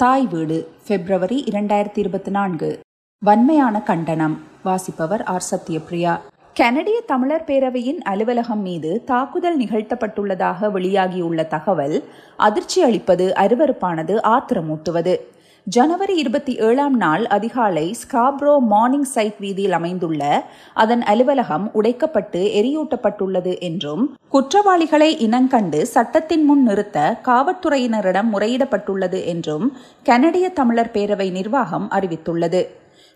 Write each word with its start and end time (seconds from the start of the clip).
தாய் 0.00 0.26
வீடு 0.26 0.68
பிப்ரவரி 0.86 1.44
இரண்டாயிரத்தி 1.50 1.98
இருபத்தி 1.98 2.30
நான்கு. 2.30 2.80
வன்மையான 3.18 3.82
கண்டனம் 3.82 4.40
வாசிப்பவர் 4.64 5.22
ஆர் 5.22 5.44
சத்யபிரியா. 5.50 6.18
கனடிய 6.54 7.00
தமிழர் 7.00 7.44
பேரவையின் 7.46 7.98
அலுவலகம் 7.98 8.60
மீது 8.60 9.02
தாக்குதல் 9.04 9.58
நிகழ்த்தப்பட்டுள்ளதாக 9.60 10.70
வெளியாகியுள்ள 10.76 11.46
தகவல் 11.46 12.04
அதிர்ச்சி 12.36 12.82
அளிப்பது 12.82 13.32
அருவருப்பானது 13.36 14.16
ஆத்திரமூட்டுவது. 14.22 15.16
ஜனவரி 15.74 16.14
இருபத்தி 16.16 16.52
ஏழாம் 16.58 16.94
நாள் 16.96 17.24
அதிகாலை 17.26 17.84
ஸ்காப்ரோ 17.92 18.52
மார்னிங் 18.68 19.08
சைட் 19.10 19.36
வீதியில் 19.38 19.76
அமைந்துள்ள 19.78 20.22
அதன் 20.74 21.02
அலுவலகம் 21.12 21.66
உடைக்கப்பட்டு 21.72 22.40
எரியூட்டப்பட்டுள்ளது 22.60 23.52
என்றும் 23.60 24.04
குற்றவாளிகளை 24.28 25.10
இனங்கண்டு 25.26 25.80
சட்டத்தின் 25.94 26.44
முன் 26.44 26.62
நிறுத்த 26.62 26.98
காவல்துறையினரிடம் 27.28 28.30
முறையிடப்பட்டுள்ளது 28.34 29.20
என்றும் 29.26 29.66
கனடிய 30.02 30.48
தமிழர் 30.60 30.94
பேரவை 30.94 31.28
நிர்வாகம் 31.32 31.88
அறிவித்துள்ளது. 31.98 32.62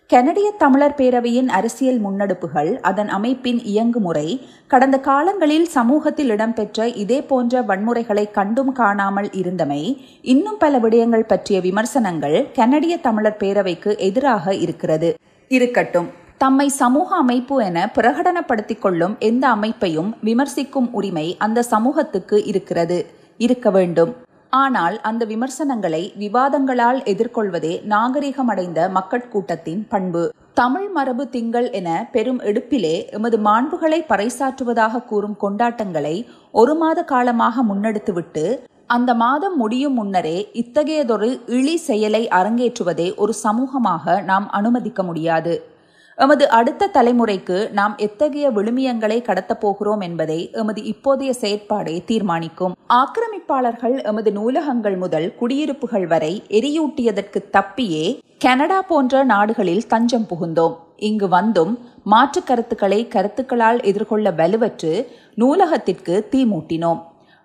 கனடிய 0.09 0.51
தமிழர் 0.51 0.95
பேரவையின் 0.97 1.47
அரசியல் 1.47 1.97
முன்னெடுப்புகள் 1.99 2.69
அதன் 2.81 3.07
அமைப்பின் 3.07 3.59
இயங்குமுறை 3.63 4.41
கடந்த 4.67 4.99
காலங்களில் 4.99 5.65
சமூகத்தில் 5.67 6.29
இடம்பெற்ற 6.29 6.87
இதே 6.87 7.21
போன்ற 7.21 7.61
வன்முறைகளை 7.61 8.25
கண்டும் 8.31 8.71
காணாமல் 8.71 9.29
இருந்தமை 9.29 9.79
இன்னும் 10.21 10.57
பல 10.57 10.79
விடயங்கள் 10.79 11.25
பற்றிய 11.27 11.59
விமர்சனங்கள் 11.59 12.37
கனடிய 12.53 12.97
தமிழர் 12.97 13.39
பேரவைக்கு 13.39 13.97
எதிராக 13.97 14.55
இருக்கிறது. 14.55 15.09
இருக்கட்டும் 15.47 16.09
தம்மை 16.37 16.67
சமூக 16.69 17.15
அமைப்பு 17.15 17.63
என 17.63 17.91
பிரகடனப்படுத்திக் 17.95 18.81
கொள்ளும் 18.81 19.15
எந்த 19.19 19.47
அமைப்பையும் 19.47 20.13
விமர்சிக்கும் 20.23 20.91
உரிமை 20.91 21.35
அந்த 21.37 21.61
சமூகத்துக்கு 21.73 22.45
இருக்கிறது. 22.45 22.99
இருக்க 23.37 23.69
வேண்டும். 23.71 24.13
ஆனால் 24.61 24.95
அந்த 25.09 25.23
விமர்சனங்களை 25.31 26.01
விவாதங்களால் 26.23 26.99
எதிர்கொள்வதே 27.11 27.73
நாகரிகமடைந்த 27.93 28.79
மக்கட்கூட்டத்தின் 28.97 29.81
பண்பு. 29.93 30.23
தமிழ் 30.59 30.89
மரபு 30.95 31.23
திங்கள் 31.35 31.67
என 31.79 31.89
பெரும் 32.13 32.39
எடுப்பிலே 32.49 32.95
எமது 33.17 33.37
மாண்புகளை 33.47 33.99
பறைசாற்றுவதாக 34.11 35.03
கூறும் 35.11 35.37
கொண்டாட்டங்களை 35.43 36.15
ஒரு 36.61 36.75
மாத 36.81 36.99
காலமாக 37.11 37.63
முன்னெடுத்துவிட்டு 37.69 38.45
அந்த 38.95 39.11
மாதம் 39.21 39.55
முடியும் 39.61 39.95
முன்னரே 39.99 40.37
இத்தகையதொரு 40.61 41.29
இழி 41.57 41.75
செயலை 41.87 42.23
அரங்கேற்றுவதை 42.39 43.07
ஒரு 43.23 43.33
சமூகமாக 43.45 44.21
நாம் 44.29 44.47
அனுமதிக்க 44.59 45.03
முடியாது. 45.03 45.53
எமது 46.17 46.49
அடுத்த 46.49 46.89
தலைமுறைக்கு 46.93 47.71
நாம் 47.71 47.95
எத்தகைய 47.97 48.49
விழுமியங்களை 48.51 49.21
கடத்தப் 49.21 49.59
போகிறோம் 49.59 49.99
என்பதை 49.99 50.37
எமது 50.51 50.81
இப்போதைய 50.81 51.31
செயற்பாடே 51.41 51.95
தீர்மானிக்கும். 52.05 52.75
ஆக்கிரமிப்பாளர்கள் 52.89 54.03
எமது 54.03 54.31
நூலகங்கள் 54.31 54.97
முதல் 54.97 55.35
குடியிருப்புகள் 55.35 56.07
வரை 56.07 56.43
எரியூட்டியதற்கு 56.49 57.41
தப்பியே 57.57 58.05
கனடா 58.39 58.81
போன்ற 58.81 59.23
நாடுகளில் 59.23 59.87
தஞ்சம் 59.87 60.27
புகுந்தோம். 60.29 60.75
இங்கு 60.97 61.27
வந்தும் 61.27 61.73
மாற்று 62.03 62.43
கருத்துக்களை 62.43 63.07
கருத்துக்களால் 63.15 63.83
எதிர்கொள்ள 63.83 64.31
வலுவற்று 64.31 64.93
நூலகத்திற்கு 65.35 66.27
தீமூட்டினோம். 66.31 67.01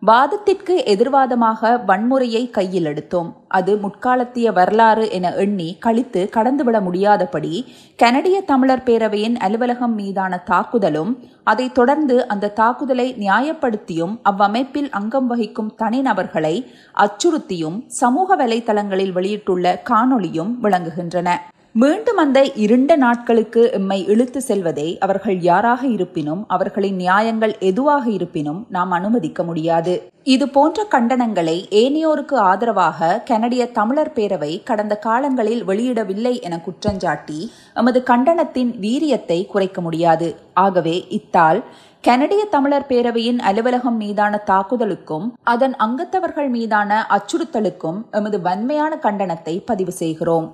வாதத்திற்கு 0.09 0.75
எதிர்வாதமாக 0.87 1.71
வன்முறையை 1.87 2.51
கையில் 2.51 2.85
எடுத்தோம். 2.85 3.33
அது 3.49 3.73
முற்காலத்திய 3.77 4.53
வரலாறு 4.53 5.11
என 5.11 5.33
எண்ணி 5.35 5.77
கழித்து 5.79 6.31
கடந்துவிட 6.37 6.81
முடியாதபடி 6.83 7.53
கனடிய 7.97 8.41
தமிழர் 8.41 8.83
பேரவையின் 8.87 9.37
அலுவலகம் 9.37 9.95
மீதான 9.95 10.39
தாக்குதலும் 10.39 11.13
அதைத் 11.45 11.75
தொடர்ந்து 11.75 12.29
அந்த 12.29 12.51
தாக்குதலை 12.51 13.15
நியாயப்படுத்தியும் 13.19 14.17
அவ்வமைப்பில் 14.31 14.91
அங்கம் 14.91 15.27
வகிக்கும் 15.27 15.73
தனிநபர்களை 15.79 16.57
அச்சுறுத்தியும் 16.95 17.79
சமூக 17.87 18.37
வலைதளங்களில் 18.37 19.13
வெளியிட்டுள்ள 19.13 19.83
காணொளியும் 19.91 20.53
விளங்குகின்றன. 20.63 21.31
மீண்டும் 21.75 22.17
அந்த 22.17 22.39
இருண்ட 22.63 22.93
நாட்களுக்கு 23.03 23.61
எம்மை 23.77 23.99
இழுத்து 24.13 24.41
செல்வதை 24.47 24.87
அவர்கள் 24.99 25.37
யாராக 25.41 25.83
இருப்பினும் 25.87 26.41
அவர்களின் 26.55 26.97
நியாயங்கள் 26.97 27.53
எதுவாக 27.59 28.05
இருப்பினும் 28.11 28.59
நாம் 28.69 28.91
அனுமதிக்க 28.91 29.43
முடியாது. 29.43 29.95
இது 30.23 30.47
போன்ற 30.49 30.87
கண்டனங்களை 30.95 31.55
ஏனையோருக்கு 31.81 32.37
ஆதரவாக 32.51 33.11
கனடிய 33.29 33.65
தமிழர் 33.79 34.13
பேரவை 34.17 34.51
கடந்த 34.63 34.97
காலங்களில் 34.99 35.63
வெளியிடவில்லை 35.65 36.35
என 36.49 36.59
குற்றஞ்சாட்டி 36.67 37.39
எமது 37.75 38.01
கண்டனத்தின் 38.11 38.73
வீரியத்தை 38.87 39.39
குறைக்க 39.47 39.81
முடியாது. 39.81 40.31
ஆகவே 40.65 40.97
இத்தால் 41.19 41.61
கனடிய 42.05 42.45
தமிழர் 42.55 42.89
பேரவையின் 42.89 43.41
அலுவலகம் 43.51 43.97
மீதான 43.97 44.43
தாக்குதலுக்கும் 44.47 45.29
அதன் 45.53 45.77
அங்கத்தவர்கள் 45.87 46.51
மீதான 46.57 47.07
அச்சுறுத்தலுக்கும் 47.19 48.01
எமது 48.11 48.41
வன்மையான 48.41 48.99
கண்டனத்தை 49.03 49.57
பதிவு 49.65 49.95
செய்கிறோம். 50.03 50.49